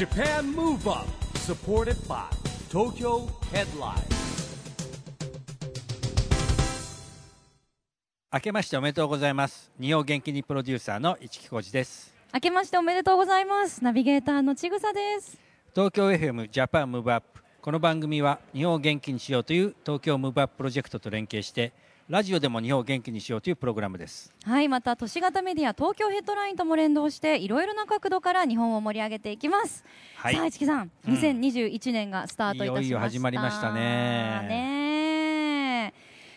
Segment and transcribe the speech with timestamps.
[0.00, 1.06] Japan Move Up
[1.40, 2.24] supported by
[2.70, 4.00] Tokyo Headline.
[8.32, 9.70] 明けましておめでとうございます。
[9.78, 12.14] 日本元気にプロデューサーの一木広治です。
[12.32, 13.84] 明けましておめでとうございます。
[13.84, 15.36] ナビゲーターのちぐさです。
[15.74, 21.74] 東京 FM ジャパンムーブアップこの番組は日本を元気にしようという東京ムーブアッププロジェクトと連携して
[22.10, 24.34] ラジオでも日本を元気にしようというプログラムです。
[24.42, 29.84] はいまた都市型メディア東京ヘッドラインとも連動していろいろな角度から日本を盛り上げていきます、
[30.16, 30.34] はい。
[30.34, 31.14] さあ市木さん、うん。
[31.14, 32.80] 2021年がスタートいたしました。
[32.80, 34.50] いよいよ始まりましたね。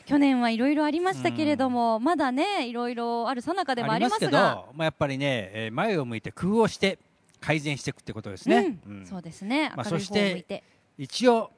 [0.06, 7.00] 去年はいろいろありましたけれども、まだねいろいろあるさなかでもありますけど、がまあ、やっぱりね、えー前を向いて工夫をして
[7.40, 9.00] 改善していくってことですね、うん。
[9.00, 9.08] うん。
[9.08, 9.72] そうですね。
[9.76, 10.64] まあ明るい方を向いて、
[11.00, 11.50] 一応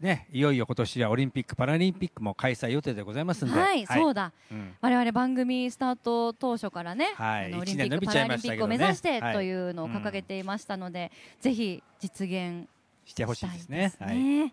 [0.00, 3.58] ねいよいよ今年はオリンピック・パラリンピックも開催予定でございますんで。
[3.58, 4.32] はい、そうだ。
[4.50, 4.74] うん。
[4.80, 7.54] 我々番組スタート当初からね、はい。
[7.54, 9.34] オリンピック・パラリンピックを目指してはい。
[9.34, 12.68] というのを掲げていましたので、ぜひ実現
[13.04, 13.90] してほしいですね。
[13.90, 14.52] すね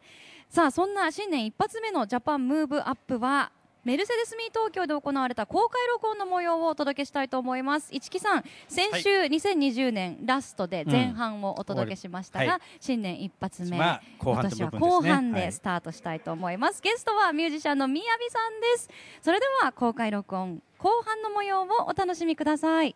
[0.50, 3.52] さあそんな新年一発目のジャパンムーブアップは
[3.86, 7.89] メルセデスミー東京で行われた公開録音の模様をお届けしたいと思います。
[7.91, 12.61] 市木さん先週2020年ラストで前半をお届けしましたが、うんはい。
[12.80, 15.41] 新年一発目、まあ後半今年は後半はい。
[15.44, 18.89] でスタートしたいと思います、ゲストはミュージシャンのみやびさんです。
[19.22, 22.95] それでは公開録音後半の模様をお楽しみください。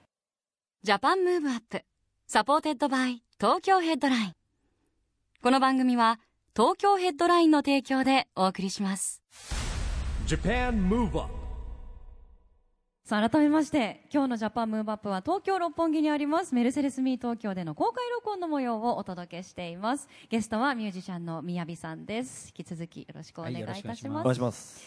[0.82, 1.84] Japan Move Up
[2.26, 4.34] supported by Tokyo Headline.
[5.44, 6.20] この番組は
[6.56, 9.22] 東京ヘッドラインの提供でお送りします
[13.10, 20.08] 改めまして今日の Japan Move Up は東京六本木にあります Mercedes me 東京での公開録音の模様をお届けしています。
[20.30, 22.54] ゲストはミュージシャンのみやびさんです。
[22.56, 24.84] 引き続きよろしくお願いいたします,、はいよろしくお願お願いします。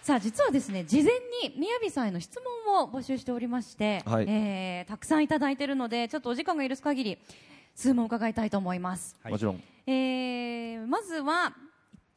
[0.00, 4.24] さあ実はですね事前にみやびさんへの質問を募集しておりまして、はい。
[4.26, 7.18] えーたくさんいただいているのでちょっとお時間が許す限り
[7.74, 9.32] 数問伺いたいと思います、はい。
[9.32, 9.62] もちろん。
[9.86, 11.54] えーまずは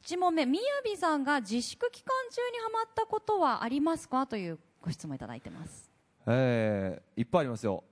[0.06, 4.24] 1問目みやびさんが自粛期間中にハマったことはありますか？
[4.24, 5.90] というご質問いただいてます。
[6.28, 7.82] えー、いっぱいありますよ。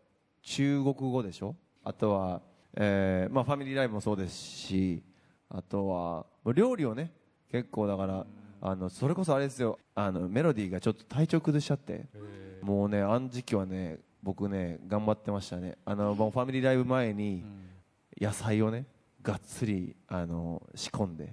[0.40, 1.56] 中国語でしょ？
[1.82, 2.40] あとは、
[2.74, 5.02] えー、まあファミリーライブもそうですし、
[5.48, 7.10] あとは、料理をね、
[7.50, 8.24] 結構だから、
[8.60, 12.06] あの、それこそあれですよ、あの、メロディーがちょっと体調崩しちゃって、
[12.62, 15.78] もうね、あの時期はね、僕ね、頑張ってましたね。
[15.84, 17.44] あの、もうファミリーライブ前に、
[18.20, 18.86] 野菜をね、
[19.20, 21.32] がっつり、あの、仕込んで、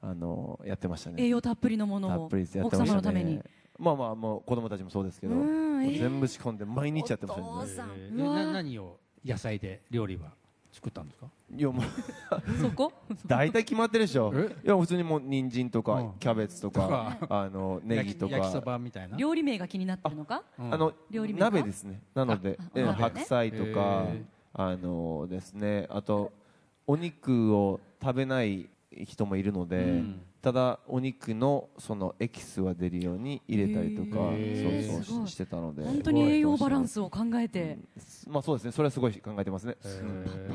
[0.00, 1.22] あの、やってましたね。
[1.22, 3.40] 栄養たっぷりのものたをっぷりやって奥様のために。
[3.78, 5.44] まあまあもう子供たちもそうですけど、う
[5.78, 5.98] んえー。
[6.00, 7.48] 全部仕込んで毎日やってましたね。
[7.48, 7.90] お父さん。
[7.96, 10.32] えーな何を野菜で料理は
[10.72, 11.26] 作ったんですか？
[11.56, 11.84] いやもう
[12.60, 12.92] そこ？
[13.26, 14.32] 大体決まってるでしょ。
[14.34, 14.56] え？
[14.64, 16.12] いや普通にもう人参とか、うん。
[16.18, 19.16] キャベツとかあのネギと焼き焼きそかばみたいな？
[19.16, 20.42] 料理名が気になってるのか？
[20.58, 20.74] うん。
[20.74, 21.50] あの料理名が？
[21.50, 22.00] 鍋ですね。
[22.14, 22.84] なのでね。
[22.84, 24.06] 白菜とか
[24.54, 25.86] あのですね。
[25.90, 26.32] あと
[26.86, 30.20] お肉を食べない人もいるので、うん。
[30.40, 35.82] ただお肉のそのエキスは出るように入れたりとかそうそうしてたので。
[35.82, 37.78] 本当に栄養バランスを考えて。
[38.28, 38.72] まあそうですね。
[38.72, 39.76] それはすごい考えてますね。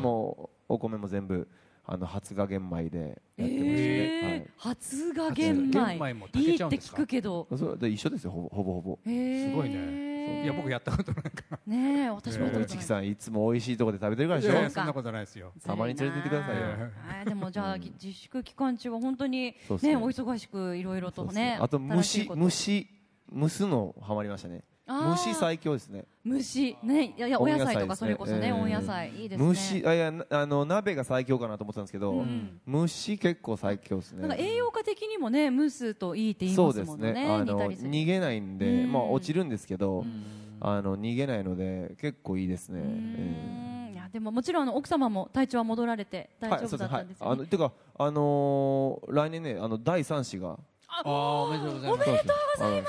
[0.01, 1.47] もうお米も全部
[1.85, 4.51] あの初が玄米でやってましたね、えー。
[4.57, 6.97] 初が玄玄米いいってちゃうんですか？
[6.97, 7.47] 聞くけど。
[7.49, 8.31] はい、それで一緒ですよ。
[8.31, 9.09] ほぼほぼす
[9.51, 10.12] ごいね
[10.43, 11.59] いや僕やったことないから。
[11.65, 14.69] ねえ私もやったこと内木さんいつも美味しいところで食べてるからでしょ？
[14.69, 15.51] そんなことないですよ。
[15.65, 16.63] たまに連れて行ってくださいよ。
[17.07, 19.55] はいでもじゃあ、自粛期間中は本当にね。
[19.81, 22.87] ねお忙しくいろいろとねあと虫虫
[23.35, 24.63] 蒸すのハマりましたね
[25.01, 26.05] 虫最強ですね。
[26.23, 26.77] 虫。
[26.83, 27.13] ね。
[27.17, 29.11] いやいやお野菜とかそれこそね温野菜。
[29.15, 29.45] いいですね。
[29.45, 34.21] 虫あいやなあの鍋が最強かなと思ってたんですけど、うん虫結構最強ですね。
[34.21, 36.95] なんか栄養価的にもね蒸すといいって言いそうますですね。
[36.95, 37.27] もんね。
[37.27, 37.89] あの煮たりする。
[37.89, 38.91] 逃げないんで、うん。
[38.91, 40.23] まあ落ちるんですけど、うん。
[40.65, 47.29] あの逃げないので結構いいですね、いやでももちろんあの奥様も体調は戻られて大丈夫だったんですよね。
[47.31, 50.57] はい、あのてかあのー来年ねあの第三子が。
[50.87, 52.09] あーおめでとうございます。
[52.09, 52.87] おめでとうございま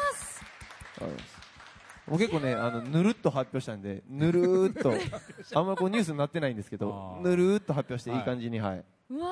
[1.18, 1.43] す
[2.06, 4.92] もう結構ねあのぬるっと発表したんでぬるーっと。
[5.58, 9.30] あんまこうニュースになってないんですけどぬるーっと発表していい感じにはい、うわ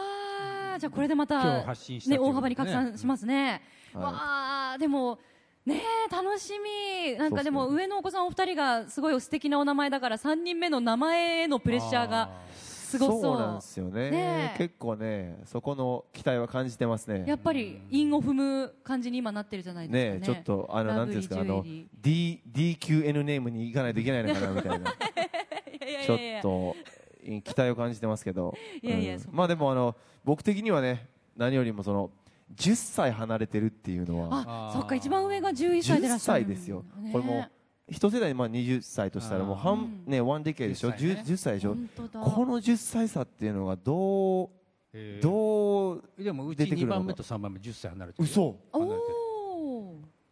[0.76, 2.18] ーじゃあこれでま今た日発信したね。
[2.18, 3.62] 大幅に拡散しますね、
[3.94, 5.18] はいわあでも
[5.66, 7.16] ねえ楽しみ。
[7.18, 12.30] なんかでも上のお子さんお二人がすごい素敵なお名前だから3人目の名前へのプレッシャーが
[12.98, 13.38] すごそう。
[13.38, 14.10] なんですよね。
[14.10, 14.58] ねえ。
[14.58, 17.24] 結構ねそこの期待は感じてますね。
[17.26, 20.20] やっぱり韻を踏む感じに今なってるじゃないですかね。
[20.20, 21.64] ねちょっとあのなんていうんですかあの
[22.00, 24.94] D DQN ネームに行かないといけないのかなみたいな。
[26.04, 26.76] ちょっと
[27.22, 28.54] 期待を感じてますけど。
[28.82, 29.22] いやいやうん。
[29.30, 32.10] まあでもあの僕的にはね何よりもその
[32.54, 34.44] 10歳離れてるっていうのは。
[34.46, 36.84] あそっか一番上が11歳でいら10っしゃる歳ですよ。
[37.00, 37.50] ねこれもう
[37.92, 41.22] 一世代まあ20歳としたらもう半ねワンデケでしょ？10歳ね。
[41.24, 41.76] 10, 10歳でしょ？
[42.10, 44.48] この10歳差っていうのがどう
[44.94, 45.22] えー。
[45.22, 46.98] どうでもうち2出てくるのか。
[46.98, 48.56] 番目と3番目10歳離れてる嘘。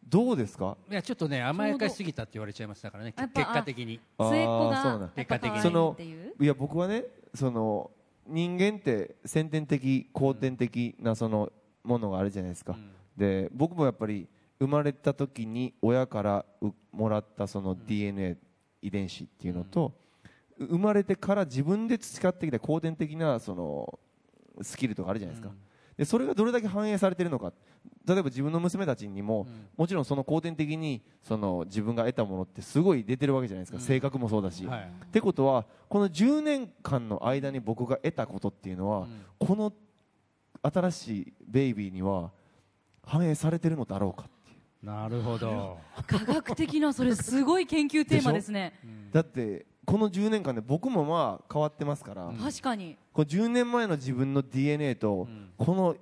[0.08, 0.76] どうですか？
[0.90, 3.14] いやちょっとね甘やかしすぎたって言われちゃいましたからね。
[3.16, 4.00] やっぱ結果的に。
[4.18, 5.60] 末っ子が結果的に。
[5.60, 5.96] その
[6.40, 7.04] いや僕はね
[7.34, 7.90] その
[8.26, 11.52] 人間って先天的後天的なその
[11.84, 12.76] ものがあるじゃないですか、
[13.16, 14.28] で僕もやっぱり
[14.60, 18.36] 生まれた時に親からうもらったその DNA
[18.82, 19.92] 遺伝子っていうのと、
[20.58, 23.98] う生まれてから自分で培ってきた後天的なその
[24.60, 25.54] スキルとかあるじゃないですか、
[25.96, 27.52] でそれがどれだけ反映されているのか。
[28.06, 29.46] 例えば自分の娘たちにも、
[29.76, 34.80] もちろんその後天的にその自分が得たものってすごい出てるわけじゃないですか、性格もそうだし、はい。
[35.06, 39.06] ってことはこの10年間の間に僕が得たことっていうのは、
[39.38, 39.72] この
[40.62, 42.32] 新しいベイビーには
[43.02, 44.28] 反映されてるのだろうか
[44.82, 45.78] なるほど。
[46.06, 48.72] 科学的なそれすごい研究テーマですね。
[49.12, 52.96] だってこの10年間で僕もまあ変わってますから、確かに。
[53.12, 55.28] この10年前の自分の DNA と、
[55.58, 55.96] この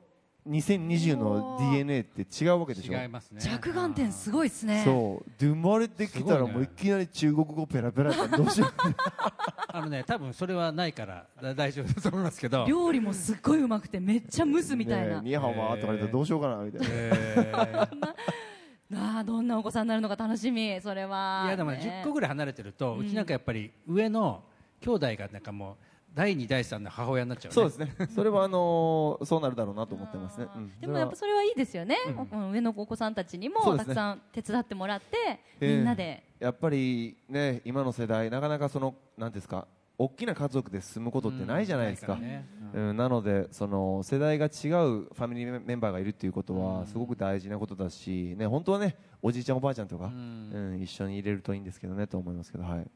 [0.49, 2.93] 2020の DNA って違うわけでしょ？
[3.01, 3.41] 違いますね。
[3.41, 4.83] 着眼点すごいですね。
[4.85, 5.31] そう。
[5.41, 8.73] で生まれてきたらもういきなり中国語ペラペラってどうしよう
[9.71, 12.65] あのね多分それはないからだ大丈夫だと思いますけど。
[12.67, 17.99] 料理もすっごいうまくてめっちゃ蒸すみたいな、ニーハオマーとか言われたらどうしようかなみたいな、えー
[18.94, 21.44] ああどんなお子さんになるのか楽しみそれは。
[21.46, 24.43] いやでもね10個ぐらい離れてるとうちなんかやっぱり上の
[24.81, 25.76] 兄弟がなんかもう
[26.14, 27.55] 第2第3の母親になっちゃうね。
[27.55, 28.08] そうですね。
[28.14, 30.81] それはあのーそうなるだろうなと思ってますね、うん。
[30.81, 31.96] でもやっぱそれはいいですよね、
[32.32, 32.50] うん。
[32.50, 35.17] 上のお子さんたちにもたくさん手伝ってもらって、
[35.61, 36.25] ええみんなで。
[36.41, 39.67] やっぱりね今の世代なかなかそのなんていうんですか
[39.99, 42.49] 大きな家族で住むことってないじゃないですか,、ないらね。
[42.73, 52.87] うんなのでその世代が違うファミリーメンバーがいるっていうことはすごく大事なことだし、ね、本当はねおじいちゃんおばあちゃんとか、うん一緒に入れるといいんですけどねと思いますけどはい。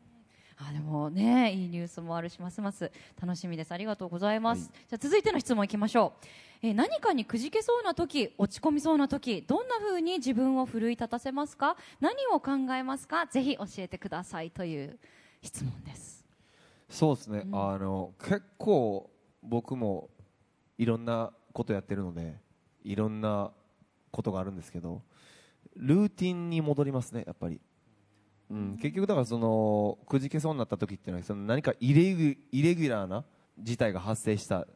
[0.58, 3.72] あでもねいいニュースもあるしますます楽しみです。
[3.72, 4.70] ありがとうございます、はい。
[4.90, 6.26] じゃあ続いての質問いきましょう、
[6.66, 11.76] えー何かにくじけそうな時落ち込みそうな時どんな風に自分を奮い立たせますか？
[12.00, 13.26] 何を考えますか？
[13.26, 14.98] ぜひ教えてくださいという
[15.42, 16.21] 質問です
[16.92, 19.10] そうですね、あの結構
[19.42, 20.10] 僕も
[20.76, 22.36] いろんなことやってるので
[22.84, 23.50] いろんな
[24.10, 25.00] ことがあるんですけど
[25.74, 27.60] ルーティンに戻りますねやっぱり、
[28.50, 33.24] うん、結局だからそのくじけそうになった時っていうのはその何かイレギュラーな
[33.58, 34.66] 事態が発生した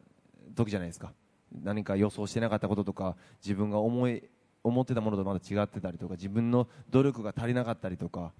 [0.55, 1.13] 時じゃないですか。
[1.53, 4.23] 何か予想してなかったこととか自分が思い
[4.65, 8.33] 思ってたものとまだ違ってたりとか自分の努力が足りなかったりとかで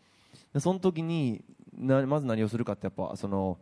[0.61, 1.45] その時に
[1.77, 3.59] なまず何をするかってやっぱその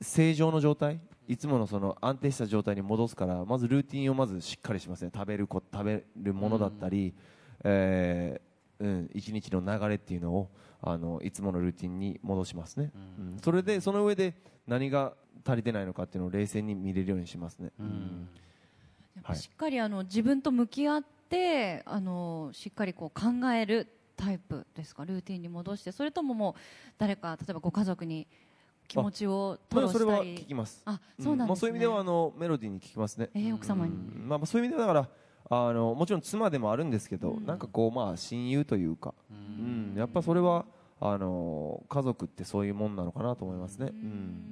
[0.00, 5.10] 正常の状態いつものその安定した状態に戻すからまずルーティンをまずしっかりしますね。
[5.14, 7.14] 食べるこ食べるものだったり、
[7.64, 10.50] えーうん、一日の流れっていうのを
[10.80, 13.36] あのいつものルーティンに戻しますね、うん。
[13.42, 14.34] それでその上で
[14.66, 15.14] 何が
[15.44, 18.28] 足りてないのかっていうのを冷静に見れるようにしますね、うん。
[19.16, 23.88] やっぱしっかりあの自分と向き合ってあのしっかりこう考える
[24.18, 25.04] タイプですか？
[25.04, 26.60] ルーティンに戻してそれとももう
[26.98, 28.26] 誰か例えばご家族に
[28.88, 30.82] 気持ちを吐露まあそれは聞きます。
[30.84, 33.92] あそうなんですね、まあ、そういう意味ではあのメロディーに聞きますね、えー奥様に。
[33.92, 34.28] うん。
[34.28, 35.08] まあ、まあそういう意味ではだか
[35.48, 39.94] らあのもちろん妻でもあるんですけど、なんかこうまあ親友というか、うん。
[39.96, 40.64] やっぱそれは
[41.00, 43.92] あの家族ってそういうもんなのかなと思いますね、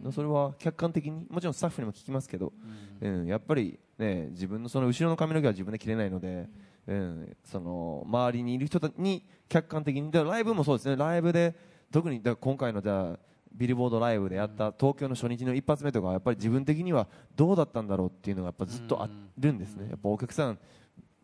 [0.04, 0.12] うん。
[0.12, 2.52] それは客観的にもちろんスタッフにも聞きますけど、
[3.00, 3.26] うん。
[3.26, 6.48] やっぱりね自分のその後ろの髪の毛は自分で切れないので、
[6.86, 10.96] うん、その周りにいる人に客観的にライブもそうですね。
[10.96, 11.54] ライブで
[11.90, 13.18] 特に今回のじゃあ
[13.52, 20.58] ビルボードライブでやった東京の初日の一発目とかはやっぱり自分的にはどうだったんだろうっていうのがやっぱずっとあるんですね、やっぱお客さん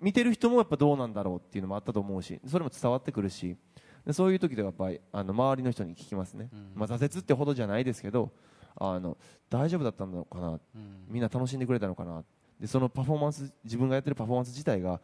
[0.00, 3.56] 見てる人もやっぱどうなんだろうっていうのもあったと思うしそれも伝わってくるし。
[4.04, 8.32] でそういう時ではやっぱりあの周りの人に聞きますね、まあ、挫折ってほどじゃないですけど
[8.74, 9.16] あの
[9.48, 10.58] 大丈夫だったのかな、
[11.06, 12.24] みんな楽しんでくれたのかな？
[12.58, 15.00] でそのパフォーマンス自分がやってるパフォーマンス自体が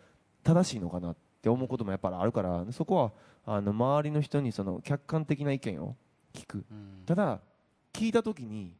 [0.48, 3.12] 正しいのかなって思うこともやっぱりあるからそこは
[3.44, 5.94] あの周りの人にその客観的な意見を
[6.32, 6.64] 聞く、
[7.04, 7.40] ただ
[7.92, 8.74] 聞いた時に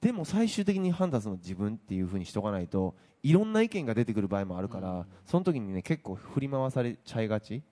[0.00, 2.94] でも最終的に判断するのは自分っていうふうにしとかないと
[3.24, 7.62] いろんな意見が出てくる場合もあるから、その時にね結構振り回されちゃいがち、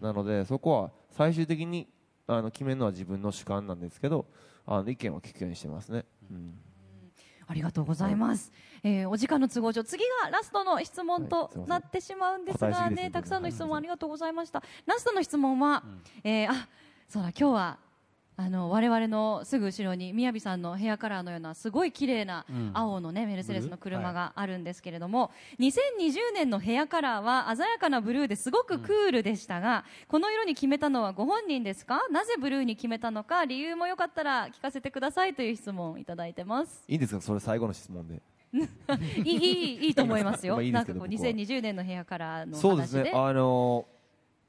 [0.00, 1.86] なのでそこは最終的に
[2.26, 4.26] あの決めるのは自分の主観なんですけど
[4.66, 6.54] あの意見を聞くようにしてますね、うん
[7.48, 14.62] ありがとうございます、えーお時間の都合上次がラストの質問となってしまうんですが答えすぎですねたくさんの質問ありがとうございました。
[14.86, 15.82] ラストの質問は、
[16.24, 16.68] えーあ
[17.08, 17.78] そうだ今日は
[18.38, 22.70] あの我々のすぐ後ろに宮城さんのヘアカラーのようなすごい綺麗なうん。
[22.74, 25.70] 青のね、メルセデスの車があるんですけれども、2020
[26.34, 32.02] 年のヘアカラーは鮮やかなブルーですごくクールでしたが、この色に決めたのはご本人ですか？
[32.10, 36.84] なぜブルーに決めたのか理由もよかったら聞かせてくださいという質問をいただいてます。
[36.88, 37.22] いいんですか？
[37.22, 38.20] それ最後の質問で。
[39.24, 40.54] いいいいいいと思いますよ。
[40.56, 41.18] まあいいなんかこう僕は。
[41.30, 42.60] 2020年のヘアカラーの話で。
[42.60, 43.12] そうですね。
[43.14, 43.86] あの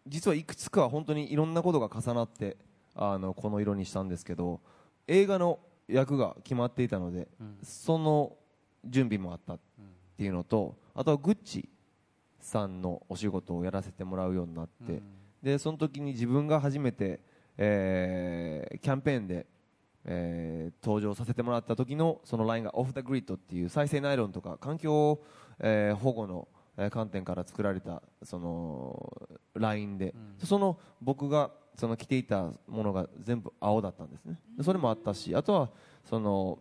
[0.08, 2.56] 実はいくつか本当にいろんなことが重なって
[2.98, 4.60] あのこの色にしたんですけど
[5.08, 7.27] 映画の役が決まっていたので、
[7.63, 8.34] その
[8.86, 9.60] 準備もあったっ
[10.18, 11.70] ていうのとあとはグッチ
[12.39, 15.01] さんのお仕事をやらせてもらうようになって、
[15.42, 17.20] でその時に自分が初めて、
[17.58, 19.46] えーキャンペーンで、
[20.06, 25.20] えー登場させてもらった時のそのラインがオフ・ザ・グリッドっていう再生ナイロンとか環境、
[25.60, 30.13] えー保護のえー観点から作られたそのラインで、
[30.44, 34.39] その僕がその着ていたものが全部青だったんですね。
[34.57, 35.69] でそれもあったしあとは
[36.03, 36.60] その、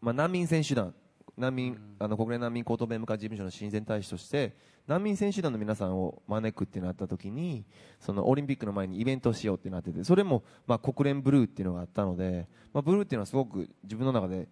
[0.00, 0.94] まあ、難民選手団
[1.36, 4.54] 難民、あの国連難民高等弁務官事務所の親善大使として
[4.86, 7.64] 難民選手団の皆さんを招くってなった時に
[7.98, 14.46] そのオリンピックの前にイベントをしようってなっててそれも、まあ、国連ブルーっていうのがあったので、まあ、ブルーっていうのはすごく自分の中で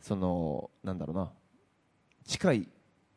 [0.00, 1.30] そのなんだろうな
[2.24, 2.68] 近い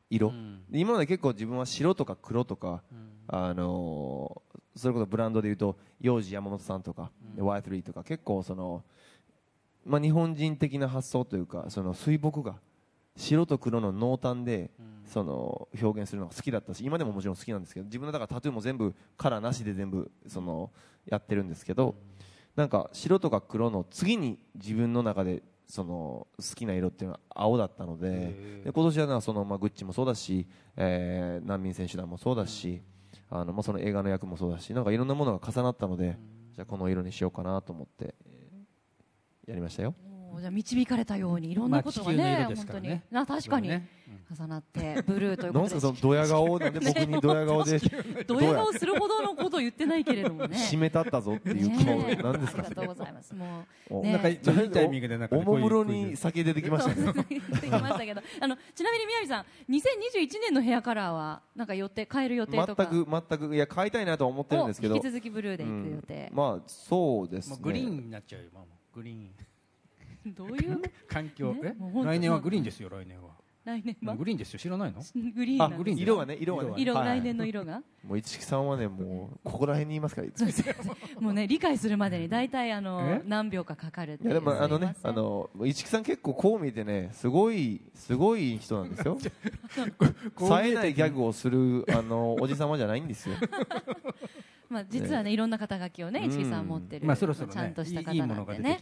[0.09, 0.31] 色、
[0.69, 2.83] で今まで結構自分は白とか黒とか、
[3.27, 4.44] あのー
[4.75, 8.83] それこそブランドでいうと幼児山本さんとか、で Y3 とか結構その、
[9.85, 12.55] まあ、日本人的な発想というかその水墨画
[13.17, 14.71] 白と黒の濃淡で、
[15.05, 20.71] その表現するのが好きだったし今でももちろん好きなんですけど自分のだからタトゥーも全部カラーなしで全部その
[21.05, 21.95] やってるんですけど、
[22.55, 32.81] なんか白とか黒の次に自分の中でその好きな色っていうのは青だったのでで今年はなその、まあ、グッチもそうだし、えー難民選手団もそうだし、
[33.29, 36.17] あのまあ、その映画の役もそうだしなんかいろんなものが重なったので、
[36.53, 38.45] じゃあこの色にしようかなと思って、えー
[39.47, 39.93] やりましたよ。
[40.39, 43.01] じゃあ導かれたようにいろんなことがね,、本当に。
[43.11, 43.87] な確かに、ね。
[44.31, 45.79] 重なってブルーということで。
[45.79, 47.79] そのドヤ顔で僕にドヤ顔で
[48.27, 50.57] ドヤ顔するほどのことを言ってないけれどもね。
[50.57, 51.85] 締めたったぞっていうね。
[51.85, 52.63] 顔なんですか？
[52.65, 53.35] ありがとうございます。
[53.35, 54.05] もう。
[54.05, 57.13] なんかいいタイミングでなんかおもむろに酒出てきましたね。
[57.29, 58.21] 言ってきましたけど。
[58.39, 62.87] あのちなみに宮城さん2021年のヘアカラーはなんか予定変える予定とか？
[62.91, 64.95] 全く全くいや買いたいなとは思ってるんですけど。
[64.95, 66.37] お引き続きブルーで行く予定、うん。
[66.37, 67.57] まあそうですね。
[67.61, 68.63] グリーンになっちゃうよ、まあ、
[68.93, 69.31] グリーン
[70.31, 70.81] どういう？
[71.07, 71.63] 環境、え？
[71.69, 73.29] ね来年はグリーンですよ来年は。
[73.63, 74.15] 来年は？
[74.15, 74.59] グリーンですよ。
[74.59, 74.99] 知らないの？
[74.99, 75.03] あ
[75.35, 76.73] グリーンなグリーン色はね色はね。
[76.77, 77.19] 色、はい。
[77.19, 77.81] 来年の色が？
[78.07, 80.43] もう市木さんはねもうここら辺にいますからいつ。
[80.85, 83.21] ももうね理解するまでに大体あのえ？
[83.25, 89.17] 何秒かかかるっていやでもあのねあの市木さん結構こう見てねすごいすごい人なんですよ。
[90.37, 93.35] 冴えないギャグをするあのおじさまじゃないんですよ
[94.69, 96.31] まあ実はねいろんな肩書きをねうん。
[96.31, 98.79] 市木さん持ってる、まあそろそろちゃんねとした方なんでね。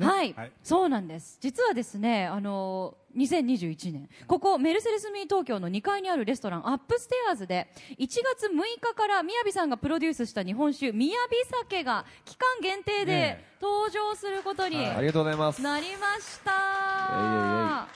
[0.00, 1.38] はい、そうなんです。
[1.40, 8.50] 実はですねあの2021年ここメルセデスミー東京の2階にあるレストランアップステアーズで1月6
[8.80, 15.62] 日からみやびさんがプロデュースした日本酒みやび酒が期間限定でね登場することにありがとうございます。
[15.62, 17.88] なりました、あ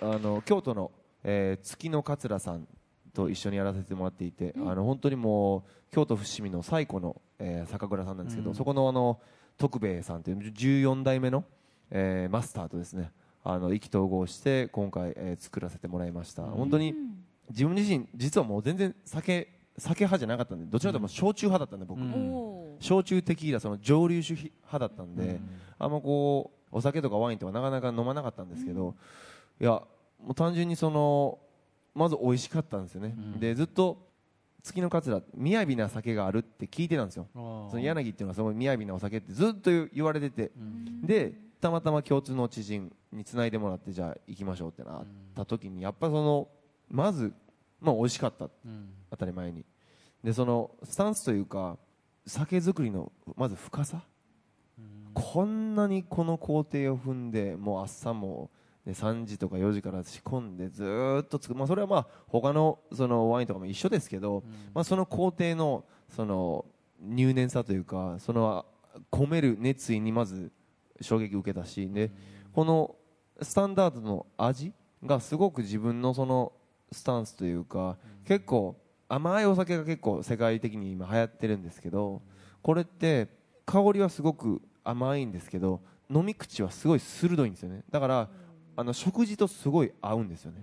[0.00, 0.90] の京都の、
[1.22, 2.66] えー月の桂さん
[3.12, 9.18] と一緒にやらせてもらっていて、あの本当にもう京都伏見の最古の、えー酒蔵さんなんですけど、そこのあの
[9.56, 11.44] 徳兵衛さんという14代目の、
[11.90, 13.10] えーマスターとですね
[13.44, 16.94] あの意気投合して今回、えー作らせてもらいました、本当に
[17.50, 22.76] 自分自身実はもう全然酒酒派じゃなかったんでどちらかというと焼酎派だったんで僕、うん。
[22.80, 25.40] 焼酎テキーラその蒸留酒派だったんで、
[25.78, 28.94] あんまこうお酒とかワインとかなかなか飲まなかったんですけど、
[29.60, 31.38] いやもう単純にその
[31.94, 34.07] まず美味しかったんですよね、でずっと
[34.68, 37.26] 月の桂雅な酒があるって聞いてたんですよ。
[37.34, 40.52] その柳っていうのはすごい雅なお酒ってずっと言われてて、
[41.02, 46.48] でたまたま共通の知人につないでもらってじゃあ行きましょうってなった時にやっぱその
[46.90, 47.32] まず
[47.80, 48.48] まあ美味しかった。
[49.10, 49.64] 当たり前に。
[50.22, 51.78] でそのスタンスというか
[52.26, 54.02] 酒造りのまず深さ、
[55.14, 58.50] こんなにこの工程を踏んでもう朝も、
[58.88, 64.42] ね、3時とか4時から仕込んでずーっと作る、まあ、それはまあ他のそのワインとかも一緒ですけど、
[64.72, 66.64] まあ、その工程のその
[67.00, 68.64] 入念さというかその
[69.12, 70.50] 込める熱意にまず
[71.02, 72.10] 衝撃を受けたしで
[72.52, 72.96] この
[73.42, 74.72] スタンダードの味
[75.04, 76.52] がすごく自分のその
[76.90, 78.74] スタンスというか、結構
[79.08, 82.22] 甘いお酒が結構世界的に今流行ってるんですけど
[82.62, 83.28] これって
[83.66, 85.80] 香りはすごく甘いんですけど
[86.10, 87.84] 飲み口はすごい鋭いんですよね。
[87.90, 88.28] だから
[88.78, 90.58] あの食事とすごい合うんですよね。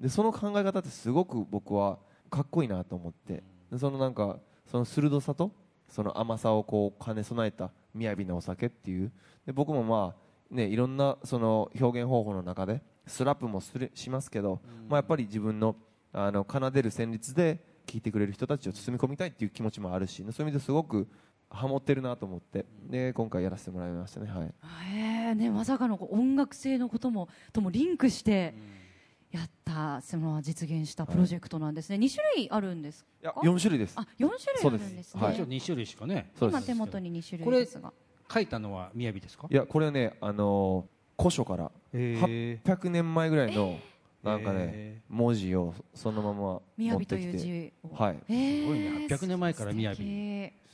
[0.00, 1.98] でその考え方ってすごく僕は
[2.30, 3.42] かっこいいなと思って。
[3.70, 5.52] でそのなんかその鋭さと
[5.86, 9.12] その甘さをこう兼ね備えた雅なお酒っていう。
[9.44, 15.76] で僕もまあねいろんなその表現方法の中でスラップもするしますけど、まあ、やっぱり自分の
[16.14, 21.06] あの奏でる旋律で聴いてくれる人たちを包み込みたいっていう気持ちもあるしそういう意味ですごく
[21.50, 22.66] ハモってるなと思って。
[22.88, 24.30] で今回やらせてもらいましたね。
[24.30, 24.46] はい。
[24.46, 24.98] へ
[25.30, 28.54] えねまさかの音楽性のこともともリンクして
[29.30, 33.94] やったその実現したプロジェクトなんですね、二種類あるんですいやか4種類です。
[33.96, 35.02] あ四種類あるんですね。
[35.02, 35.42] そうです。
[35.42, 36.30] 一応2種類しかね。
[36.36, 36.66] 今そうです。
[36.66, 37.92] 手元に二種これ類ですが。
[38.32, 39.46] 書いたのは雅ですか？
[39.50, 40.86] いやこれはねあの
[41.18, 41.70] 古書から。
[41.92, 43.78] へ800年前ぐらいの
[44.22, 47.16] なんかねへ文字をそのまま持ってきて。
[47.16, 47.94] いう字を。
[47.94, 48.14] はい。
[48.14, 49.06] すごいね。
[49.08, 49.94] 800年前から雅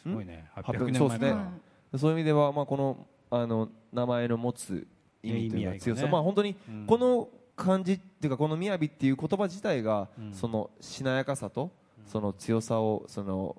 [0.02, 0.48] すごいね。
[0.56, 1.26] 800 800年そうですね。
[1.26, 4.86] 前からはいそういう意味では、まあ、このあの名前の持つ
[5.22, 6.10] 意味というか強さ、ね。
[6.10, 6.86] まあ、本当にうん。
[6.86, 11.70] この漢字っていうかこの「雅」っていう言葉自体が、うんそのしなやかさと
[12.06, 13.56] その強さをその、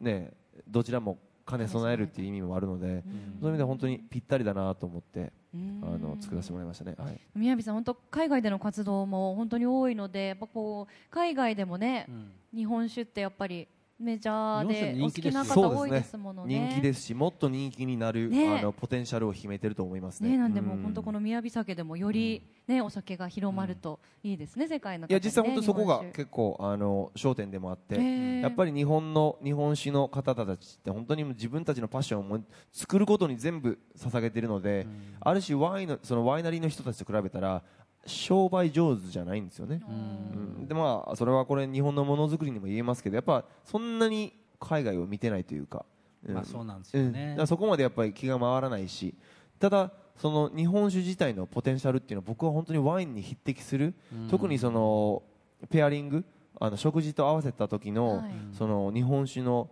[0.00, 0.32] ね、
[0.68, 1.18] どちらも
[1.48, 5.80] 兼ね備えるっていう意味もあるので、そういう意味では本当にぴったりだなと思ってうん。
[5.82, 6.94] あの作らせてもらいましたね。
[6.96, 7.20] はい。
[7.34, 12.32] 宮城さん本当海外での活動も本当に多いのでやっぱこう海外でもねうん。
[12.54, 16.68] 日本酒ってやっぱりメジャーで人気な方多いですものね。
[16.68, 18.58] 人気ですしもっと人気になる、ね。
[18.58, 20.30] あのポテンシャルを秘めてると思いますね。
[20.30, 20.82] ねなんでもうん。
[20.82, 27.94] 本当この宮城酒でもよりねお酒が広まるといいですね世界のいや実際本当にそこが結構あの焦点でもあって、
[28.40, 32.40] やっぱり日本の日本酒の方たちって本当に自分たちのパッションを
[32.72, 34.86] 作ることに全部捧げているので、
[35.20, 37.62] ある種ワインのそのワイナリーの人たちと比べたら
[38.06, 40.68] 商売上手じゃないんですよね、うん。
[40.68, 45.84] でまあそれはこれ日本のものづくりにも言えますけどやっぱそんなに海外を見てないというか、
[46.26, 46.32] ん。
[46.32, 47.36] まあそうなんですよね。
[47.38, 47.46] うん。
[47.46, 49.14] そこまでやっぱり気が回らないし
[49.58, 53.94] ただその日本酒自体のポテンシャルっていうのは僕は本当にワインに匹敵する、
[54.30, 55.22] 特にその
[55.70, 56.24] ペアリング
[56.58, 59.68] あの食事と合わせた時の、はいその日本酒の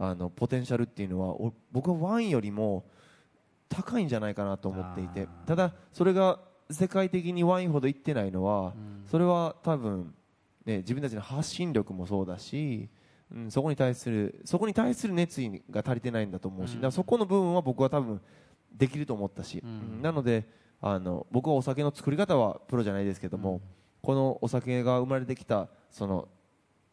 [0.00, 2.84] あのポテンシャルっていうのはお僕はワインよりも
[3.68, 5.26] 高いんじゃないかなと思っていて。
[5.44, 6.38] ただそれが
[6.70, 8.74] 世界的にワインほどいってないのは、
[9.10, 10.14] それは多分、
[10.64, 12.88] ね、自分たちの発信力もそうだし、
[13.34, 18.20] うん、そこに対するそこに対する熱意が足りてないんだと思うし、だからそこの部分は僕は多分
[18.72, 20.02] できると思ったし、うん。
[20.02, 20.46] なので
[20.80, 23.60] あの僕はお酒の作り方はプロじゃないですけども、
[24.02, 26.28] このお酒が生まれてきたその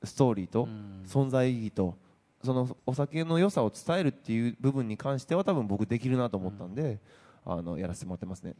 [0.04, 0.68] ストーリーと
[1.06, 1.98] 存在意義と
[2.44, 7.00] そのお酒の良さを伝えるっていう部分に関しては多分僕できるなと思ったんで、
[7.46, 8.56] あのやらせてもらってますね。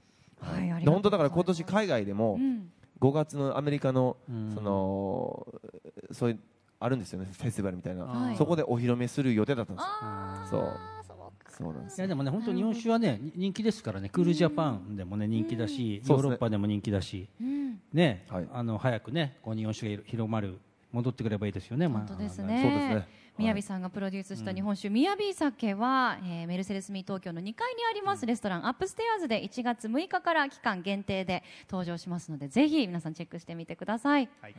[0.86, 2.71] 本当だから今年海外でもうん。
[3.01, 4.51] 5月のアメリカのうん。
[4.53, 5.47] その
[6.12, 6.39] そういう
[6.79, 8.36] あるんですよねフェスティバルみたいな、はい。
[8.38, 9.89] そこでお披露目する予定だったんですよ。
[10.49, 10.79] そう。
[11.58, 14.10] そうなんですいやでもね本当日本酒はね人気ですからね。
[14.10, 17.79] クールジャパンでもね人気だしヨーそうですねロッパでも人気だしうん。
[17.93, 18.47] ねはい。
[18.51, 20.60] あの早くねこう日本酒が広まる
[20.91, 21.88] 戻ってくればいいですよね。
[21.88, 28.26] まあ本当ですそうねですね宮城さんがプロデュースした日本酒、宮城酒は、えーメルセデスミー東京の2階にあります。
[28.26, 34.56] レストランアップステアーズで1月6日から期間限定で登場しますのでぜひ皆さんチェックしてみてください、はい。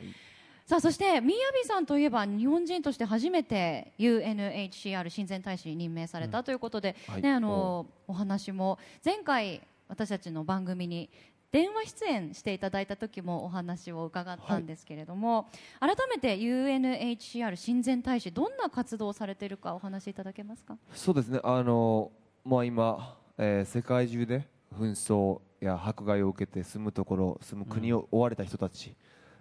[0.67, 7.23] さあそして宮城さんといえば日本人として初めて UNHCR 親善大使に任命されたということで、はい。
[7.23, 11.09] ね、あのお話も前回私たちの番組に
[11.53, 15.49] 電話出演していただいた時もお話を伺ったんですけれども、
[15.81, 20.77] 改めて UNHCR 親善大使どんな活動をされているかお話しいただけますか？
[20.93, 21.41] そうですね。
[21.43, 22.11] あの
[22.45, 24.47] まあ今、えー世界中で
[24.79, 28.95] 紛争や迫害を受けて住むところ住む国を追われた人たち、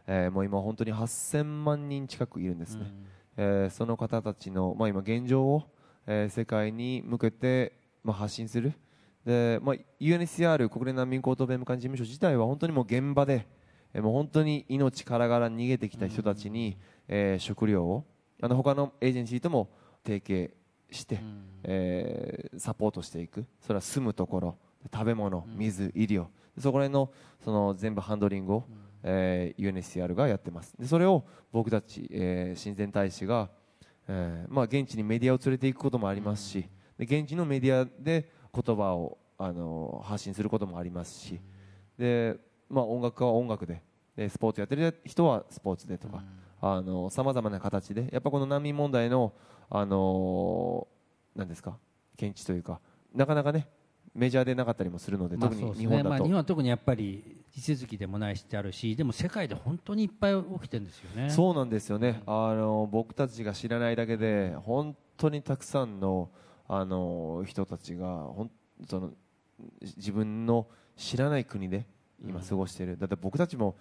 [0.07, 2.85] えーもう今本当に8000万人近くいるんですね、
[3.37, 5.63] えーその方たちの、まあ、今現状を、
[6.07, 8.73] えー世界に向けて、まあ、発信する
[9.25, 13.47] で、まあ、UNHCR 国連難民高等弁務官事務所自体は本当にもう現場で、
[13.93, 18.05] えーもう本当に命からがら逃げてきた人たちに、えー食料を
[18.41, 19.69] あの他のエージェンシーとも
[20.05, 20.53] 提携
[20.91, 21.19] して、
[21.63, 23.45] えーサポートしていく。
[23.61, 24.57] それは住むところ
[24.93, 26.27] 食べ物水医療。
[26.59, 27.11] そこら辺の
[27.43, 28.63] その全部ハンドリングを、
[29.03, 30.75] えー UNHCR がやってます。
[30.77, 33.49] でそれを僕たち、えー親善大使が、
[34.07, 41.41] えーまあ、現地にメディアを連れていくこともありますしで現地のメディアで言葉を、あの発信することもありますし
[41.97, 42.37] で、
[42.69, 43.81] まあ、音楽家は音楽で
[44.15, 46.23] でスポーツやってる人はスポーツでとか
[47.11, 49.33] さまざまな形でやっぱこの難民問題の、
[49.69, 50.87] あの
[51.35, 51.77] なんですか
[52.15, 52.79] 検知というか
[53.13, 53.67] なかなかね
[54.13, 61.29] メジャーでなかったりもするので、まあ特に日本だと、まあ日本は特にやっぱり地続きでもないしてあるしでも世界で本当にいっぱい起きてるんですよね。
[61.29, 66.29] そうなんですよね、あの僕たちが知らないだけで本当にたくさんの
[66.67, 68.51] あの人たちがほん
[68.89, 69.11] その
[69.81, 71.85] 自分の知らない国で
[72.25, 73.75] 今過ごしている、だって僕たちも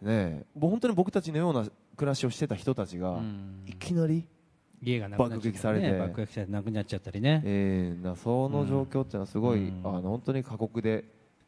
[0.00, 3.62] ねもう本当に僕たちのような暮らしをしてた人たちが、うん。
[3.66, 4.26] いきなり
[4.82, 5.98] 家が爆撃されて。
[5.98, 9.80] 爆撃されてなくなっちゃったりね、えー、なその状況っていうのはすごい、うん。
[9.84, 11.04] あの本当に過酷で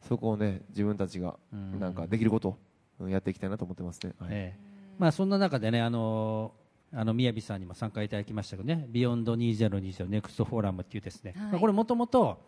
[0.07, 1.79] そこをね自分たちがうん。
[1.79, 2.57] なんかできることを
[2.99, 4.13] うんやっていきたいなと思ってますね。
[4.19, 4.29] はい。
[4.31, 4.67] ええ。
[4.97, 6.53] まあ、そんな中でね、あの
[6.93, 12.41] あのみやびさんにも参加いただきましたけどね、 beyond 2020 NEXT FORUM っていうですね、はいまあこれもともと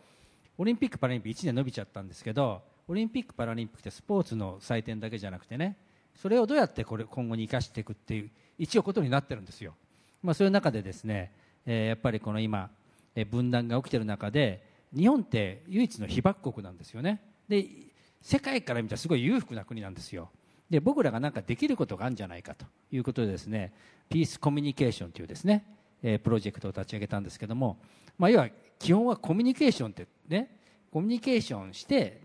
[0.57, 5.77] オリンピック・パラリンピック1年伸びちゃったんですけど、オリンピック・パラリンピックってスポーツの祭典だけじゃなくてね、
[6.15, 9.73] それをどうやってこれ今後に生かしていくっていう一応ことになってるんですよ。
[10.21, 11.31] まあ、そういう中でですね、
[11.65, 12.69] えーやっぱりこの今、
[13.15, 17.21] えー分断が起きている中で、日本って唯一の被爆国なんですよね。
[17.47, 17.65] で、
[18.21, 20.29] 世界から見たらすごい裕福な国なんですよ。
[20.69, 23.73] で僕らが何かできることがあるんじゃないかということでですね
[24.09, 25.65] ピースコミュニケーションというですね、
[26.01, 27.79] えープロジェクトを立ち上げたんですけども、
[28.17, 30.57] まあ、要は基本はコミュニケーションってね
[30.91, 32.21] コミュニケーションして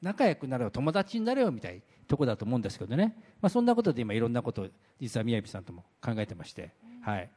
[0.00, 4.68] 仲良くなれよ友達になれよみたいなとこだと思うんですけどね、まあ、そんなことで今いろんなことを
[5.00, 6.70] 実は宮城さんとも考えてまして、
[7.02, 7.28] はい、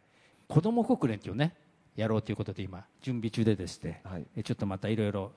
[0.48, 1.56] 子ども国連っていうね
[1.96, 4.26] やろうということで今準備中でですね、はい。
[4.38, 5.32] えちょっとまたいろいろ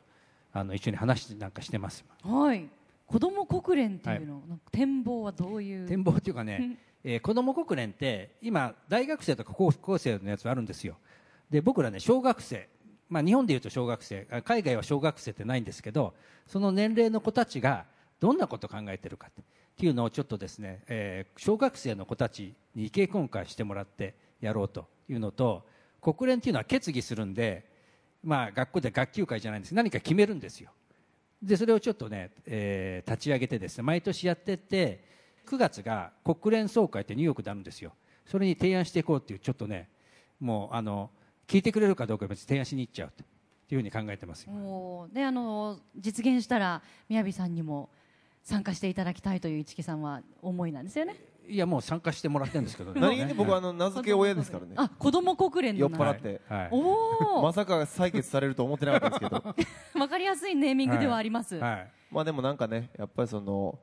[0.53, 2.05] あの一緒に話なんかしてます。
[2.23, 2.69] はい。
[3.07, 5.89] 子ども国連っていうの、なんか展望はどういう？
[5.89, 10.97] 展望っていうかね、 えー子ども国連って今大学生とか高校生のやつあるんですよ。
[11.51, 12.69] で僕らね小学生、
[13.09, 14.27] まあ、日本でいうと小学生。
[14.45, 16.15] 海外は小学生ってないんですけど
[16.47, 17.85] その年齢の子たちが
[18.21, 19.45] どんなことを考えてるかっ
[19.77, 25.67] ていうのをちょっとですね、えー小学生の子たちに意見交換してもらってやろうというのと
[26.01, 27.65] 国連っていうのは決議するんで、
[28.23, 29.75] まあ、学校で学級会じゃないんです。
[29.75, 30.71] 何か決めるんですよ。
[31.43, 35.05] でそれをちょっとね、えー立ち上げてですね毎年やってって
[35.47, 37.93] 9月が国連総会ってニューヨークであるんですよ
[38.27, 39.89] それに提案していこうっていうちょっとね
[40.41, 41.11] もうあの
[41.47, 43.23] 聞いてくれるかどうかは別に提案しに行っちゃうと
[43.75, 47.91] いうふうに考えてますよおーであの実現したら宮城さんにも
[48.43, 51.17] 参加していただきたいという市木さんは思いなんですよね。
[51.49, 54.75] いやもう参加してもらってるんですけどね何気に僕はあの名付け親ですからね。
[54.77, 56.41] あ子供国連の酔っ払って。
[56.49, 59.55] はいおお、まさか採決されると思ってなかったんですけど。
[60.01, 61.57] わかりやすいネーミングではあります。
[61.57, 63.79] はいまあでもなんかね、やっぱりその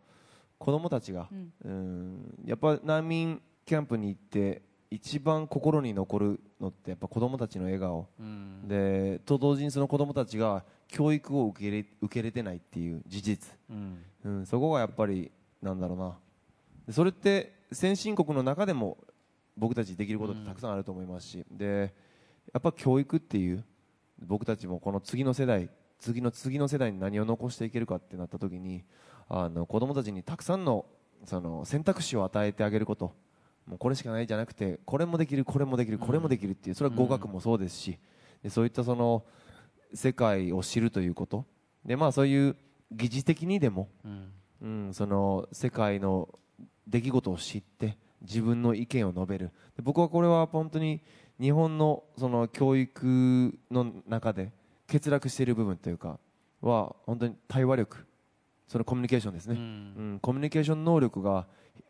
[0.59, 1.53] 子供たちが、うん。
[1.63, 8.07] うん、やっぱ難民キャンプに行って一番心に残るのってやっぱ子供たちの笑顔。
[8.19, 8.67] うん。
[8.67, 14.03] でと同時にその子供たちが教育を受け入れ受け入れてないっていう事実、うん。
[14.25, 16.17] うん、そこがやっぱりなんだろうな。
[16.87, 18.97] でそれって先進国の中でも
[19.55, 21.93] 僕たちできることってたくさんあると思いますし、で
[22.53, 23.63] やっぱ教育っていう
[24.25, 25.69] 僕たちもこの次の世代
[25.99, 28.83] 次の次の世代に何を残していけるかってなった時に
[29.29, 30.85] あの子供たちにたくさんの
[31.25, 33.13] その選択肢を与えてあげること。
[33.65, 37.99] もうこれしかないじゃなくてこれもできるこれもできるこれもできるっていうそれは語学もそうですし、
[38.41, 39.23] でそういったその
[39.93, 41.45] 世界を知るということ。
[41.85, 42.55] でまあそういう
[42.91, 44.33] 疑似的にでもうん。
[44.61, 46.27] うん、その世界の
[46.87, 49.51] 出来事を知って自分の意見を述べる。
[49.77, 51.01] で僕はこれは本当に
[51.39, 54.51] 日本のその教育の中で
[54.91, 56.19] 欠落している部分というか
[56.61, 58.05] は本当に対話力
[58.69, 60.15] そのコミュニケーションですね、ううん。
[60.15, 61.47] んコミュニケーション能力が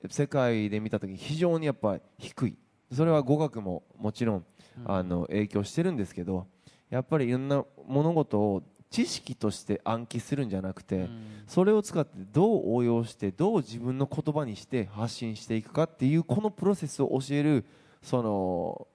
[0.10, 2.58] 世界で見た時に非常にやっぱ低い。
[2.92, 4.46] それは語学ももちろん、
[4.86, 6.48] あの影響してるんですけど
[6.89, 11.10] やっぱりいろんな物事を知識として暗記するんじゃなくて、
[11.46, 17.65] それを使ってどう応用してどう自分の言葉にして発信していくかっていうこのプロセスを教える
[18.02, 18.88] その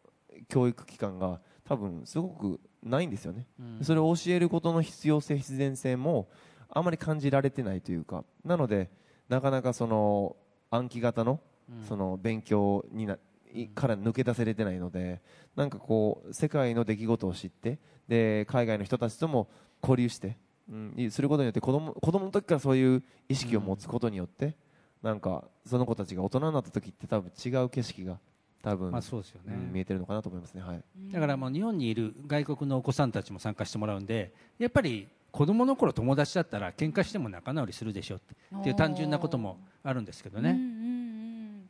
[0.48, 3.46] 教育機関が多分すごくないんですよね、
[3.82, 6.28] それを教えることの必要性必然性も
[6.74, 8.90] あまり感じられてないというかなので
[9.28, 10.36] なかなかその
[10.70, 11.40] 暗記型の
[11.88, 13.16] その勉強にな
[13.54, 15.22] いから抜け出せれてないので
[15.56, 19.48] なんかこう世界の出来事を知ってで海外の人たちとも
[19.82, 20.36] 交流して、
[20.68, 24.56] うん、することによって子供子供の時からそういう意識を持つことによって、
[25.02, 28.18] なんかその子たちが大人になった時って多分違う景色が
[28.62, 29.54] 多分、まあそうですよね。
[29.54, 30.62] うん見えてるのかなと思いますね。
[30.62, 30.82] はい。
[31.12, 41.68] だからもう日本にいる外国のお子さんたちも参加してもらうんでやっぱり子供の頃友達だったら喧嘩しても仲直りするでしょっていう単純なこともあるんですけどね、うんうんうん。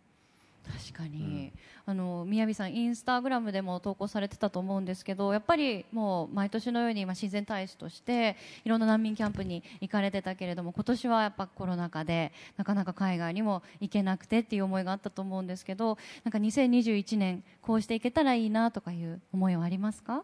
[0.71, 1.51] 確かに、
[1.87, 20.23] あの宮城さんインスタグラムでも投稿されてたと思うんですけどやっぱりもう毎年のようにまあ自然大使としていろんな難民キャンプに行かれてたけれども今年はやっぱコロナ禍でなかなか海外にも行けなくてっていう思いがあったと思うんですけどなんか2021年こうしていけたらいいなとかいう思いはありますか？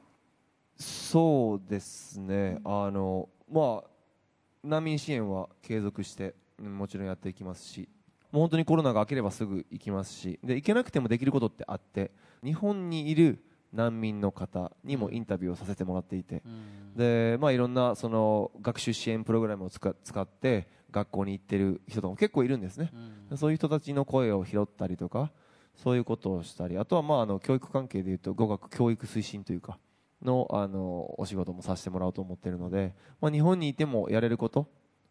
[0.81, 3.91] そうですね、あのまあ、
[4.65, 7.89] 難民支援は継続して、うんもちろんやっていきますし、
[8.33, 12.11] もう本当にコロナが明ければすぐ行きますし、で行けなくてもできることってあって、
[12.43, 16.43] 日本にいる難民の方にもインタビューをさせてもらっていて、
[16.97, 22.91] でまあ、いろんなその学習支援プログラムを使使って学校に行ってる人とかも結構いるんですね、
[23.37, 25.31] そういう人たちの声を拾ったりとか
[25.77, 29.79] そういうことをしたりあとはまああの教育関係でいうと語学教育推進というか
[30.23, 34.69] のあのお仕事もさせてもらおうと思っているので、まあ、日本にいてもやれること、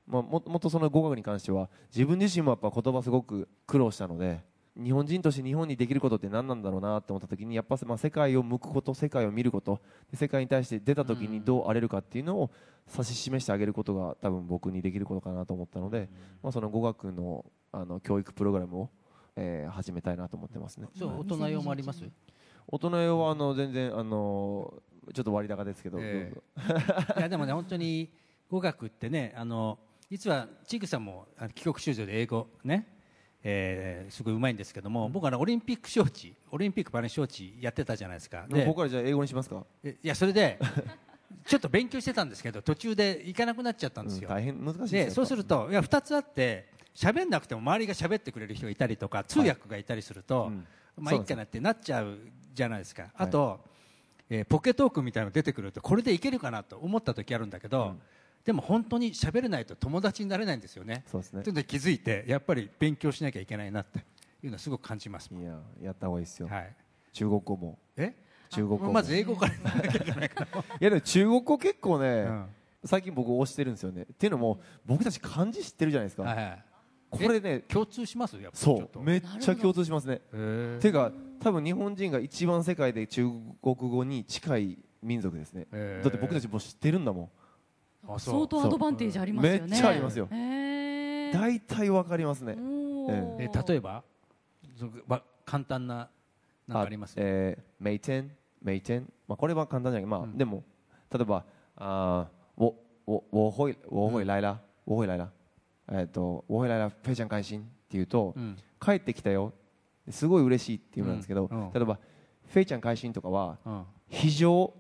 [0.08, 4.41] まあ、ももっとその語学に関しては自分自身もやっぱ言葉すごく苦労したので
[4.78, 12.52] 日本人として日本にできることって何なんだろうなって思った時にやっぱまあ世界を向くこと世界を見ることで世界に対して出た時にどう荒れるかっていうのを
[12.91, 16.10] 指し示してあげることが多分僕にできることかなと思ったので、
[16.41, 18.89] まあ、その語学のあの教育プログラムを、
[19.36, 20.88] えー始めたいなと思ってますね。
[20.98, 22.04] そう大人用もあります？
[22.67, 24.74] 大人用はあの全然あの
[25.13, 27.13] ちょっと割高ですけど、えどうぞ。
[27.17, 28.10] いやでもね本当に
[28.50, 32.88] 語学ってねあの実はちぐさんも帰国子女で英語ね、
[33.43, 38.45] えーすごいうまいんですけども、僕はあのオリンピック招致オリンピックパラリン招致やってたじゃないですか。
[38.50, 40.60] でここからじゃあ英語にしますか、えいやそれで
[41.45, 50.65] ちょっと勉強してたんですけど途中で行かなくなっちゃったんですよ、うん大変難しいですでそうするといや2つあって喋んなくても周りが喋ってくれる人がいたりとか通訳がいたりすると、うん。
[50.98, 52.17] まあいいかなってなっちゃう
[52.54, 53.62] じゃないですか、あと、
[54.30, 58.02] えーポケトークみたいなの出てくるとこれでいけるかなと思った時あるんだけど、うん。
[58.46, 61.04] でも本当に喋れないと友達になれないんですよね。
[61.08, 61.44] そうですね。
[61.44, 64.02] というので気づいてやっぱり勉強しなきゃいけないなってい
[64.44, 66.74] うのはすごく感じます、いややった方がいいですよ、はい、
[67.12, 67.78] 中国語も。
[67.98, 68.13] え？
[68.50, 68.94] 中国語も。
[68.94, 69.58] まず英語からい
[70.80, 72.48] やでも中国語結構ね、ら、
[72.86, 74.04] 最近僕推してるんですよね。
[74.04, 76.63] っていうのも僕たち漢字知ってるじゃないですか、うんはいはい、
[77.10, 78.36] これね共通します？
[78.39, 79.00] やっぱそう。
[79.02, 80.22] めっちゃ共通しますね。
[80.80, 83.28] ていうか多分日本人が一番世界で中
[83.62, 85.67] 国語に近い民族ですね。
[86.04, 88.19] だって僕たちもう知ってるんだもん。
[88.19, 89.60] 相当アドバンテージありますよね。
[89.67, 90.28] めっちゃありますよ。
[90.30, 92.54] 大体わかりますね。
[92.54, 93.36] おー。
[93.39, 94.04] え例えば？
[95.45, 96.10] 簡単な
[96.67, 97.15] なんかあります？
[97.17, 100.38] えー、メイテンメイテンまあこれは簡単じゃないまあ、うん。
[100.38, 100.63] でも
[101.12, 101.43] 例えば
[101.76, 102.74] あー我
[103.06, 105.30] 我我会我会来了我会来了
[105.91, 108.58] えっと我会来了非常開心っていうと、うん。
[108.80, 109.54] 帰ってきたよ。
[110.10, 111.67] すごい嬉しいっていうんですけど、うん。
[111.67, 111.73] うん。
[111.73, 111.99] 例えば
[112.47, 113.84] フェイちゃん開心とかはうん。
[114.08, 114.73] 非常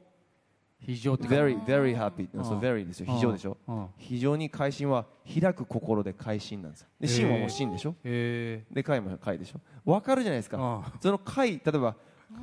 [0.79, 1.35] 非常ってか。
[1.35, 2.45] very very happy うん。
[2.45, 3.05] そう very ですよ。
[3.07, 3.57] 非常でしょ？
[3.67, 3.87] うん。
[3.97, 5.05] 非常に開心は
[5.41, 6.81] 開く心で開心なんです。
[6.81, 7.95] よで心はもう心でしょ？
[8.03, 9.59] へで開も開でしょ？
[9.91, 10.57] わかるじゃないですか。
[10.59, 11.95] あその開例えば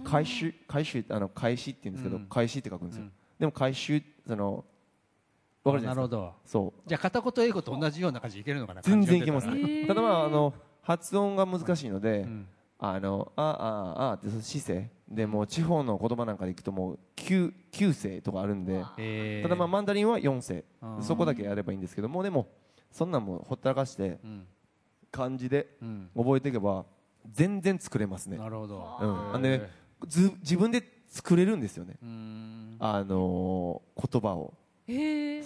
[0.05, 2.27] 開始開始あの開始って言うんですけど、うん。
[2.27, 3.13] 開始って書くんですよ、うん。
[3.39, 4.65] でも開始その
[5.67, 6.17] わかるじゃないですか。
[6.17, 6.33] なるほど。
[6.45, 6.89] そう。
[6.89, 9.47] じゃあ片言英語と同じような感じでいけるのかな全然いけます
[9.87, 12.49] ただまああの発音が難しいので、うん。
[12.79, 14.91] あのあああってその姿勢。
[15.09, 19.43] でもう地方の言葉なんかでいくともう9 9世とかあるんでえー。
[19.43, 22.49] ただまあマンダリンは4世うんそこだけやればいいんですけどもうでも
[22.91, 24.47] そんなんもうほったらかしてうん。
[25.13, 26.11] 漢字でうん。
[26.17, 26.85] 覚えていけば
[27.33, 28.99] 全然作れますね、なるほど。
[29.35, 29.43] うん、
[30.05, 31.97] 自分で作れるんですよね。
[32.79, 34.55] あのー言葉を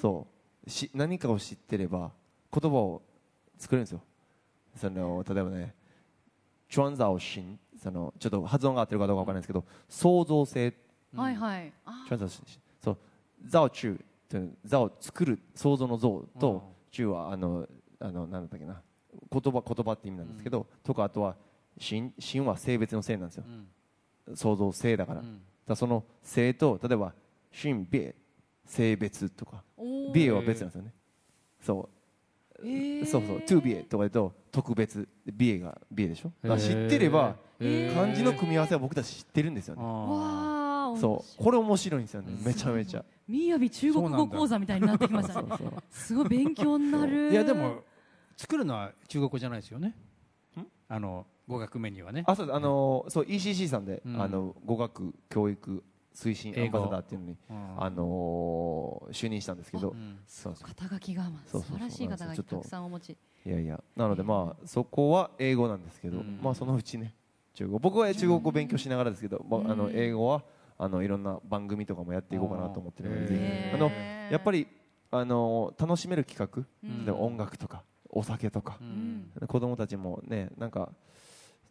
[0.00, 0.26] そ
[0.66, 0.70] う。
[0.70, 2.12] し何かを知ってれば
[2.52, 3.02] 言葉を
[3.58, 4.02] 作れるんですよ。
[4.76, 5.74] その例えばね
[6.68, 10.74] 創造心そのちょっと発音が合ってるかどうかわからないですけど創造性。
[11.14, 11.72] はいはい。
[11.84, 12.44] あ創造心
[12.82, 12.98] そう。
[13.46, 17.66] 造中という造を作る創造の造と中はあの
[17.98, 18.80] あのなんだったっけな。
[19.32, 21.34] 言葉言葉って意味なんですけど、とかあとは
[21.78, 23.44] 心心は性別の性なんですよ。
[24.28, 24.36] うん。
[24.36, 27.12] 創造性だから,、だかうんらその性と例えば
[27.50, 28.14] 心別
[28.70, 29.62] 性別とか。
[29.76, 30.94] は別なんですよね。
[31.60, 32.00] そう。
[33.06, 36.32] そうそう、to be とか言うと特別、美が美でしょ。
[36.42, 39.82] だから知ってれば漢字の組み合わせは僕たち知ってるんですよね。
[39.82, 42.28] あわあそう、これ面白いんですよね。
[42.44, 43.04] めちゃめちゃ。
[43.26, 45.48] みやび中国語講座みたいになってきましたね。
[45.90, 47.30] すごい勉強になる。
[47.30, 47.82] ーいやでも
[48.36, 49.96] 作るのは中国語じゃないですよね。
[50.56, 50.66] ん？
[50.88, 52.24] あの語学メニューはね。
[52.26, 54.20] あ、そう、あのーそう ECC さんで、うん。
[54.20, 55.82] あの語学教育
[56.20, 57.82] 推進アンバサダーっていうのに、うん。
[57.82, 60.68] あのー就任したんですけどう、んそうそう。
[60.68, 63.16] 肩書きが素晴らしい肩書ちょっときたくさんお持ち。
[63.46, 66.38] いやいや、なのでまあそこは英語なんですけど、うん。
[66.42, 67.14] まあそのうちね、
[67.54, 67.78] 中国。
[67.78, 70.42] 僕は中国語勉強しながらですけど、まああのうん英語は
[70.78, 73.90] あのいろんな番組とかもやっていこうかなと思ってるので、あの
[74.30, 74.66] やっぱり
[75.10, 77.04] あの楽しめる企画、うん。
[77.06, 79.30] で音楽とかお酒とかう、ん。
[79.48, 80.90] 子供たちもねなんか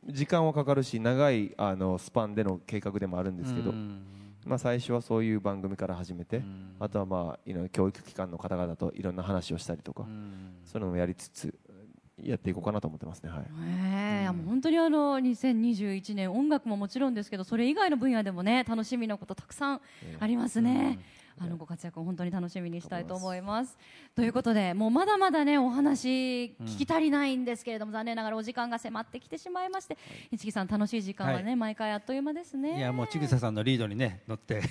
[0.07, 4.01] 時間はかかるし長いあのスパンでの計画でもあるんですけど、うん
[4.45, 11.53] まあ最初はそういう番組から始めて、うんあとはまあいろいろ教育機関の方々といろんな話をしたりとか、うんそういうのもやりつつ
[12.23, 13.29] やっていこうかなと思ってますね。
[13.29, 13.39] はい。
[13.41, 19.81] ねえいやもう本当にあの2021年音楽ももちろんですけどそれ以外の分野でもね楽しみなことたくさん
[20.19, 20.99] ありますね。
[21.41, 23.77] あのご活躍を本当に楽しみにしたいと思います。
[24.15, 29.97] ということでもうまだまだねお話聞き足りないんですけれども、残念ながらお時間が迫ってきてしまいまして
[30.31, 32.77] 一木さん楽しい時間はね、は毎回あっという間ですね。
[32.77, 34.61] いやもうちぐささんのリードにね乗って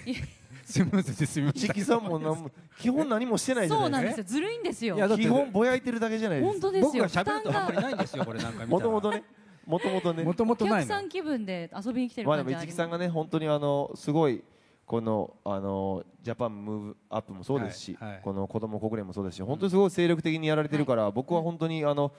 [0.65, 4.97] スムーズに進みましたチキさんも何も基本何もしてないじゃそうなでないんですよずるいんですよ。
[4.97, 5.35] いやだってすか。
[5.35, 6.53] 基本ぼやいてるだけじゃないですか。
[6.53, 7.05] 本当ですよ。
[7.05, 9.23] 僕が喋るとあんまりないんですよこれなんかもともとね、
[9.69, 14.43] もともとねもともおとないの客さん気分で遊びに来てるまあでも感じあります市木さんがね本当にあのすごい
[14.89, 18.21] このあのジャパンムーブアップもそうですし、はいはい。
[18.25, 22.11] この子ども国連もそうですし本当にすごい精力的にやられてるから、僕は本当にあの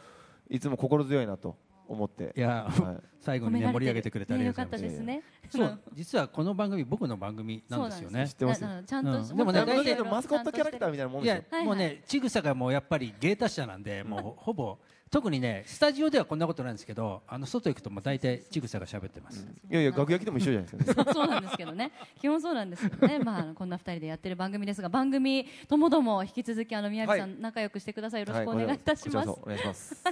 [0.49, 2.31] いつも心強いなと思って。
[2.37, 5.79] いや、はい最後にね盛り上げてくれてありがとうございますねよかったですね。
[5.79, 8.27] そう実はこの番組僕の番組なんですよね。
[8.27, 9.37] 知ってますちゃんと、うん。
[9.37, 11.65] でもね大体でもマスコットキャラクターみたいなもんいやですよ、はい。
[11.65, 14.77] もうねちぐさがもうやっぱり芸達者なんでもうほぼ
[15.11, 21.91] 特にねスタジオではこんなことないんですけどあの外行くともう大体ちぐさが喋ってます、いやいや楽屋来ても一緒じゃないですか、ね、 そうなんですけどね。
[22.21, 23.19] 基本そうなんですけどね。
[23.19, 28.21] まあこんな二人でやってる番組ですが番組ともども引き続きあの宮城さん、は仲良くしてください。
[28.21, 30.03] よろしはくお願いいたします、こちらこそお願いします。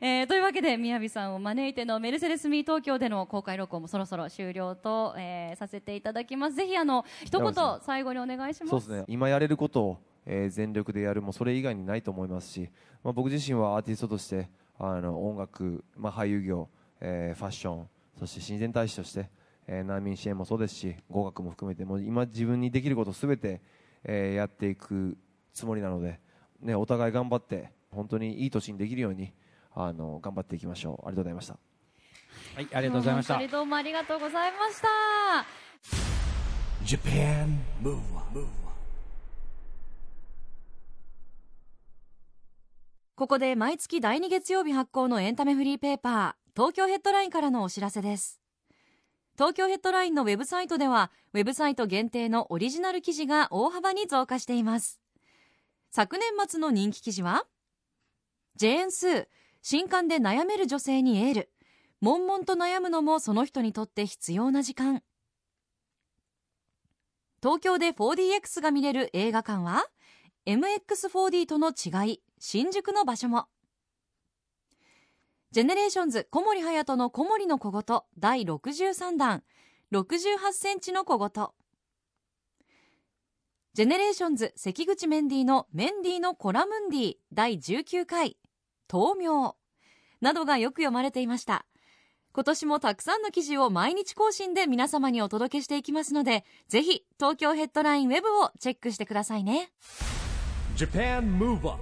[0.00, 6.56] えーというわけで宮城さんを招いてのメルセデスミー東京での公開録音もそろそろ終了と、えーさせていただきます。
[6.56, 8.70] ぜひあの一言最後にお願いします。
[8.70, 9.04] そうですね。
[9.08, 12.70] 今やれることを、えー全力でやるもうそれ以外にないと思いますし、
[13.02, 16.68] まあ、僕自身はアーティストとしてあの音楽、まあ、俳優業、
[17.00, 19.28] えーファッションそして親善大使として、
[19.66, 23.60] えー難民支援もそうですし語学も含めてもう今自分にできることすべて、
[24.02, 25.16] えーやっていく
[25.52, 26.18] つもりなので、
[26.60, 29.32] ね、お互い頑張って本当にいい年にできるように
[29.72, 31.06] あの頑張っていきましょう。
[31.06, 31.58] ありがとうございました
[32.54, 33.48] はいありがとうございました。
[33.48, 34.88] どうもありがとうございました。
[36.84, 38.46] Japan Move Up
[43.16, 48.40] ここで毎月第2月曜日発行のエンタメフリーペーパー東京ヘッドラインからのお知らせです。
[49.36, 55.00] 東京ヘッドラインのウェブサイトではウェブサイト限定のオリジナル記事が大幅に増加しています。
[55.90, 57.46] 昨年末の人気記事は
[58.56, 59.26] ジェーン・スー
[59.62, 61.50] 新刊で悩める女性にエール
[62.04, 65.02] 悶々と悩むのもその人にとって必要な時間。
[67.42, 69.86] 東京で 4DX が見れる映画館は
[70.44, 73.46] MX4D との違い新宿の場所も。
[75.50, 79.42] ジェネレーションズ小森隼人の小森の小言第63弾。
[79.90, 81.48] 68センチの小言。
[83.72, 88.36] GENERATIONS 関口メンディーのメンディーのコラムンディ第19回。
[88.92, 89.56] 豆苗。
[90.20, 91.64] などがよく読まれていました。
[92.36, 99.70] 今年もたくさんの記事を毎日更新で皆様にお届けしていきますのでぜひ東京ヘッドラインウェブをチェックしてくださいね。
[100.76, 101.78] Japan Move Up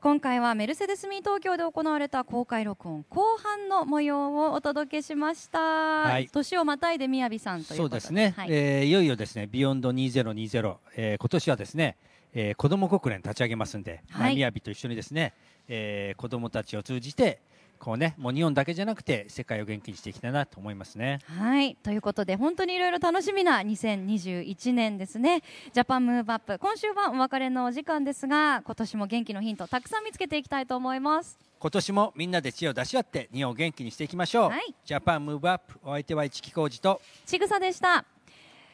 [0.00, 6.28] 今回はメルセデスミー東京で行われた公開録音後半の模様をお届けしました、い。
[6.28, 8.48] 年をまたいでみやびさんというそことうですね、はい。
[8.48, 11.96] えーいよいよですねビヨンド2020、えー今年はですね、
[12.32, 14.36] えー子ども国連立ち上げますんで、まあはい。
[14.36, 15.34] みやびと一緒にですね、
[15.66, 17.40] えー子どもたちを通じて
[17.78, 21.20] こうねもう日本だけじゃなくて世界を元気にしていきたいなと思いますね。
[21.38, 21.76] はい。
[21.76, 25.42] ということで本当にいろいろ楽しみな2021年ですね。
[25.72, 31.38] ジャパンムーブアップ今週はお別れのお時間ですが今年も元気のヒントたくさん見つけていきたいと思います。
[31.58, 34.74] 今年もみんなで知恵を出し合って日本を元気にしていきましょう、はい。
[34.84, 37.00] ジャパンムーブアップお相手は市木浩二と。
[37.26, 38.04] ちぐさでした。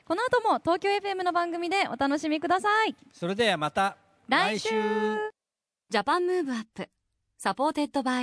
[0.07, 2.95] この後も東京 FM の番組でお楽しみください。
[3.13, 3.97] それではまた
[4.29, 4.69] 来週。
[5.89, 6.89] Japan Move Up
[7.39, 8.23] supported by